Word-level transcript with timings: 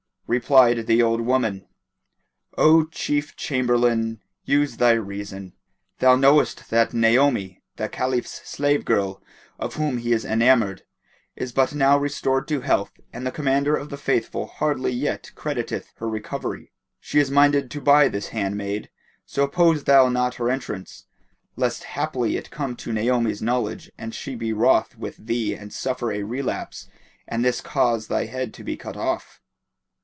Replied 0.27 0.87
the 0.87 1.01
old 1.03 1.19
woman, 1.19 1.67
"O 2.57 2.85
Chief 2.85 3.35
Chamberlain, 3.35 4.21
use 4.45 4.77
thy 4.77 4.93
reason. 4.93 5.51
Thou 5.99 6.15
knowest 6.15 6.69
that 6.69 6.93
Naomi, 6.93 7.61
the 7.75 7.89
Caliph's 7.89 8.41
slave 8.47 8.85
girl, 8.85 9.21
of 9.59 9.73
whom 9.73 9.97
he 9.97 10.13
is 10.13 10.23
enamoured, 10.23 10.83
is 11.35 11.51
but 11.51 11.75
now 11.75 11.97
restored 11.97 12.47
to 12.47 12.61
health 12.61 12.93
and 13.11 13.27
the 13.27 13.31
Commander 13.31 13.75
of 13.75 13.89
the 13.89 13.97
Faithful 13.97 14.47
hardly 14.47 14.93
yet 14.93 15.31
crediteth 15.35 15.91
her 15.97 16.07
recovery. 16.07 16.71
She 17.01 17.19
is 17.19 17.29
minded 17.29 17.69
to 17.71 17.81
buy 17.81 18.07
this 18.07 18.29
hand 18.29 18.55
maid; 18.55 18.89
so 19.25 19.43
oppose 19.43 19.83
thou 19.83 20.07
not 20.07 20.35
her 20.35 20.49
entrance, 20.49 21.07
lest 21.57 21.83
haply 21.83 22.37
it 22.37 22.49
come 22.49 22.77
to 22.77 22.93
Naomi's 22.93 23.41
knowledge 23.41 23.91
and 23.97 24.15
she 24.15 24.35
be 24.35 24.53
wroth 24.53 24.97
with 24.97 25.17
thee 25.25 25.55
and 25.57 25.73
suffer 25.73 26.09
a 26.13 26.23
relapse 26.23 26.87
and 27.27 27.43
this 27.43 27.59
cause 27.59 28.07
thy 28.07 28.27
head 28.27 28.53
to 28.53 28.63
be 28.63 28.77
cut 28.77 28.95
off." 28.95 29.39